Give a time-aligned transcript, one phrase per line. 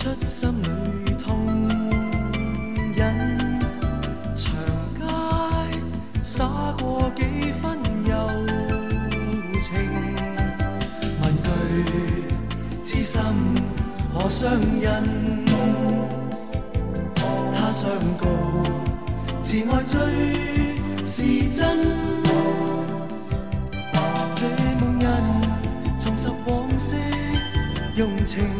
[0.00, 1.68] 出心里痛
[2.96, 3.60] 忍，
[4.34, 4.50] 长
[4.98, 5.04] 街
[6.22, 6.46] 洒
[6.78, 8.16] 过几分柔
[9.62, 9.76] 情，
[11.22, 11.48] 问句
[12.82, 13.20] 知心
[14.10, 14.50] 何相
[14.80, 15.44] 印？
[17.54, 18.26] 他相告
[19.42, 20.00] 自爱最
[21.04, 21.78] 是真。
[24.34, 24.48] 这
[24.80, 25.06] 梦人
[25.98, 26.96] 重拾往昔
[27.96, 28.59] 用情。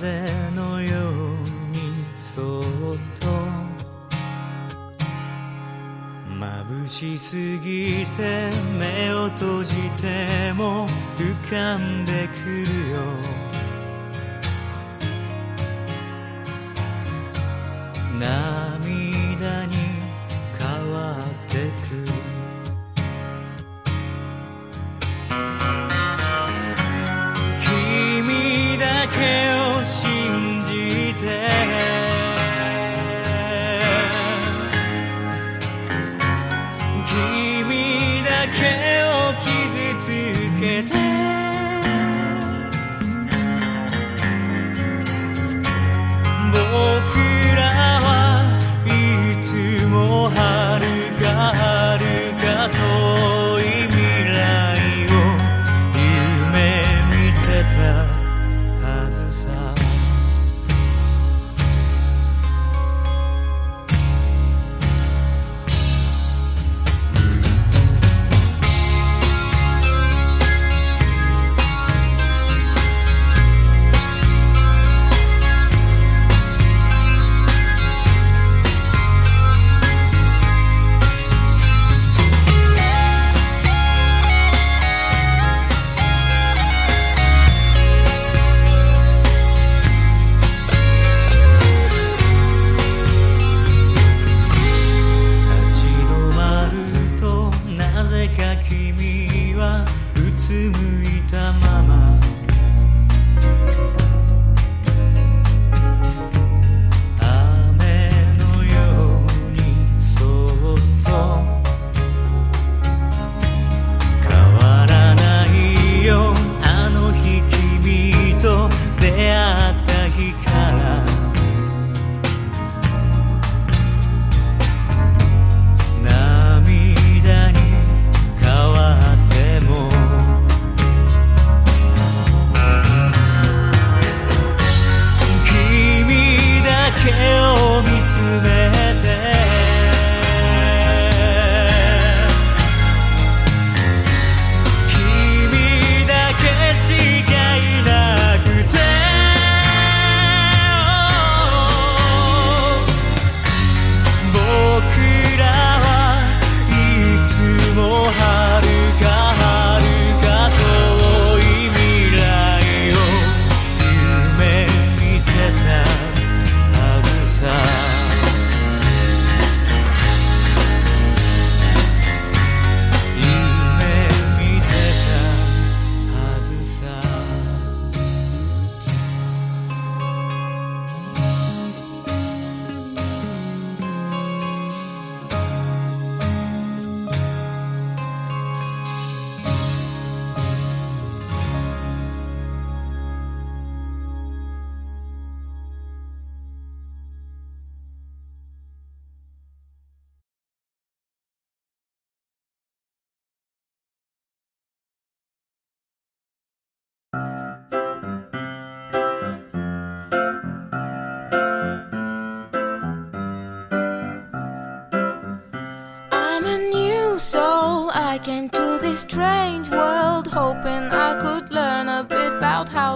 [0.00, 1.12] 風のよう
[1.76, 2.64] にそっ
[3.20, 3.26] と
[6.26, 10.86] まぶしすぎて目を閉じても
[11.18, 13.29] 浮かんでくるよ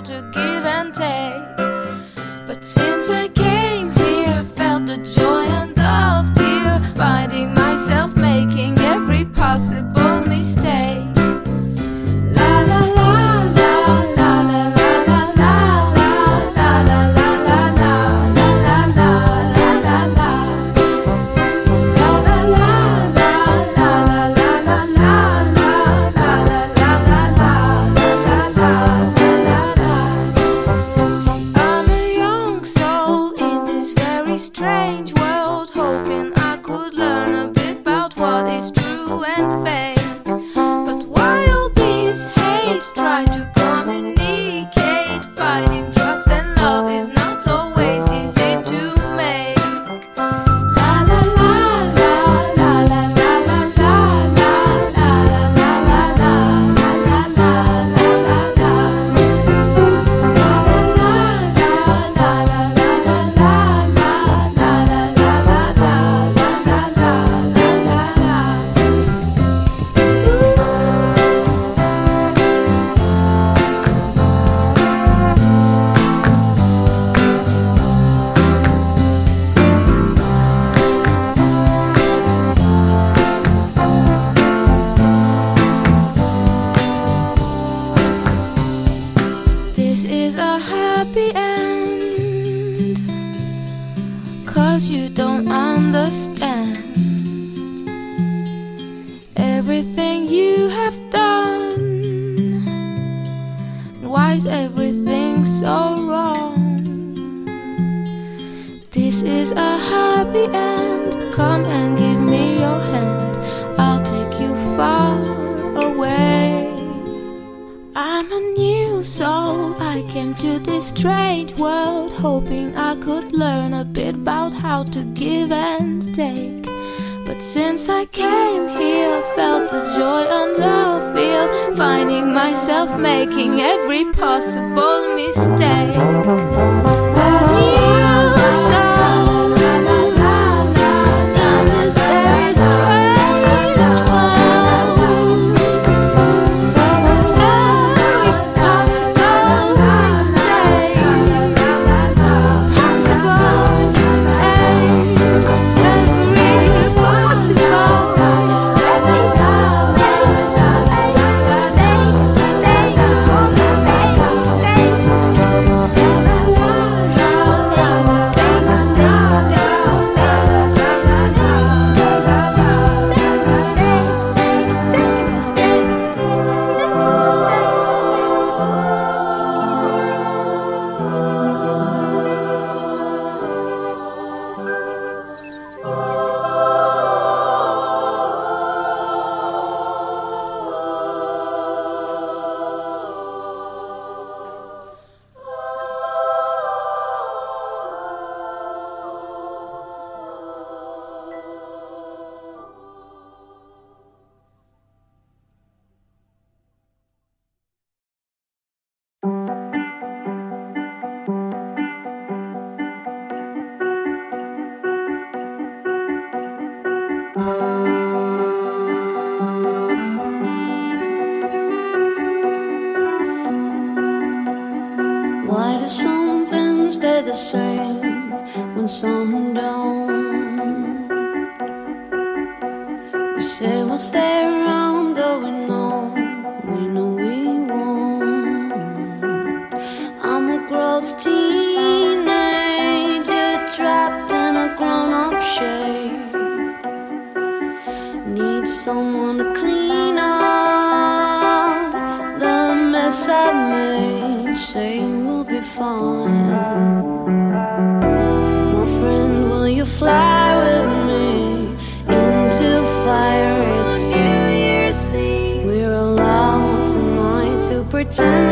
[0.05, 0.54] to give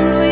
[0.03, 0.32] we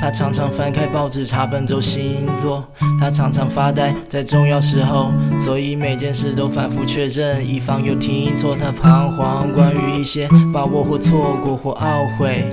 [0.00, 2.64] 他常常翻开报纸查本周星座，
[3.00, 8.56] 他常常发呆在重要时候，所以每件事都反复确认，以防有听错。
[8.56, 12.44] 他彷徨关于一些把握或错过或懊悔，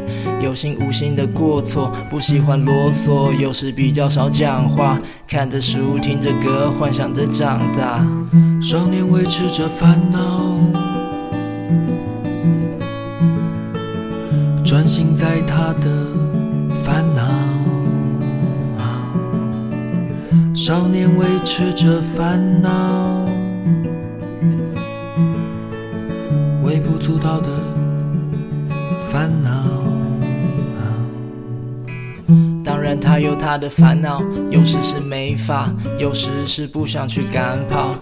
[0.42, 8.06] 有心无心的过错，不喜欢啰嗦，有时比较少讲话，看着书听着歌，幻想着长大。
[8.60, 10.20] 少年维持着烦恼，
[14.64, 16.25] 专心在他的。
[20.66, 23.24] 少年维持着烦恼，
[26.64, 27.50] 微不足道的
[29.08, 29.52] 烦恼。
[32.64, 37.94] 当然，他有他的烦恼，有时是没法，有时是不想去赶跑。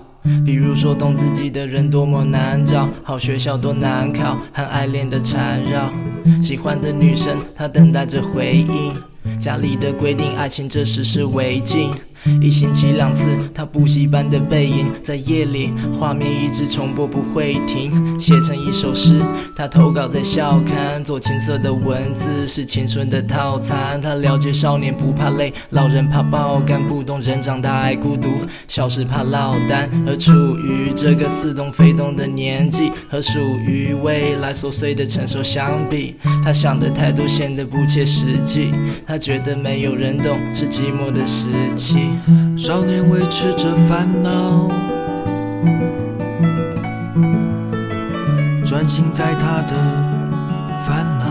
[0.45, 5.91] 比如说，懂自己的人多么难找，好学校多难考，和爱恋的缠绕。
[6.41, 8.95] 喜欢的女生，她等待着回应。
[9.37, 11.91] 家里的规定，爱情这时是违禁。
[12.41, 19.19] 一星期两次，他补习班的背影，在夜里画面一直重播不会停，写成一首诗。
[19.55, 24.01] 他投稿在校刊，做青涩的文字是青春的套餐。
[24.01, 28.29] 他了解少年不怕累，老人怕爆肝，不懂人长大爱孤独，
[28.67, 29.89] 小时怕落单。
[30.07, 38.71] 而处于这个似懂非懂的年纪，和属于未来琐碎的承受相比，他想的太多显得不切实际。
[39.05, 42.12] 他觉得没有人懂，是寂寞的时期。
[42.55, 44.69] 少年维持着烦恼，
[48.63, 49.73] 专心在他的
[50.85, 51.23] 烦恼。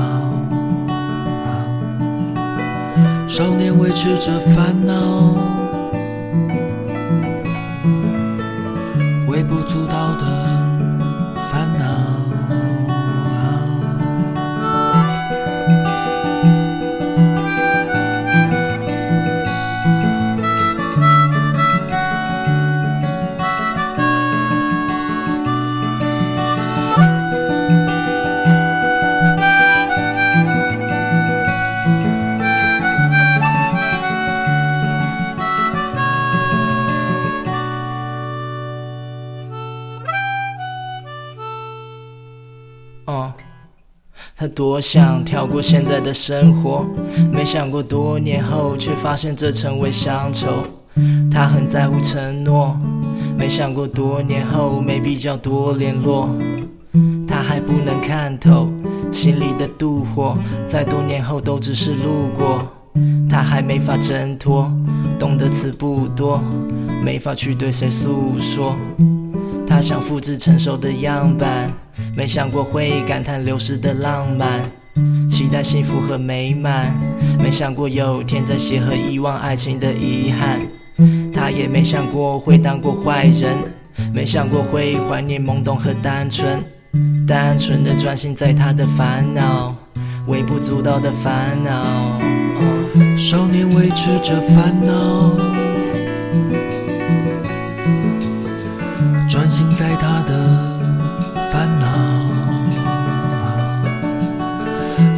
[3.27, 4.95] 少年维持着烦恼，
[9.27, 10.32] 微不足道的。
[44.43, 46.85] 他多想跳过现在的生活，
[47.33, 50.49] 没想过多年后，却发现这成为乡愁。
[51.31, 52.77] 他很在乎承诺，
[53.39, 56.29] 没想过多年后没比较多联络。
[57.25, 58.69] 他还不能看透
[59.13, 60.37] 心里的妒火，
[60.67, 62.67] 在多年后都只是路过。
[63.31, 64.69] 他还没法挣脱，
[65.21, 66.41] 懂的词不多，
[67.01, 68.75] 没法去对谁诉说。
[69.73, 71.73] 他想复制成熟的样板。
[72.15, 74.61] 没想过会感叹流逝的浪漫，
[75.31, 76.93] 期待幸福和美满。
[77.39, 80.61] 没想过有天再写和遗忘爱情的遗憾。
[81.33, 83.57] 他也没想过会当过坏人，
[84.13, 86.63] 没想过会怀念懵懂和单纯。
[87.27, 89.75] 单纯的专心在他的烦恼，
[90.27, 92.21] 微不足道的烦恼。
[93.17, 95.33] 少年维持着烦恼，
[99.53, 100.33] 心在他的。
[101.53, 101.87] 烦恼，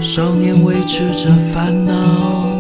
[0.03, 2.54] 少年维持着烦恼。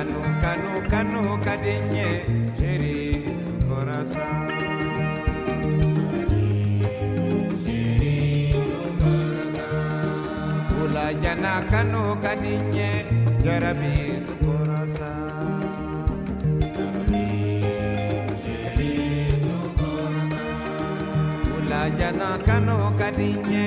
[0.00, 2.08] Kanu, Kanu, Kanu, Kadinye,
[2.56, 4.26] Shiri, Sukorasa.
[11.22, 13.04] Jana kanu kadinye
[13.44, 15.10] jarabi sukorasa.
[17.66, 18.94] Jarabi
[19.44, 20.44] sukorasa.
[21.58, 23.66] Ula jana kanu kadinye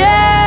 [0.00, 0.39] yeah.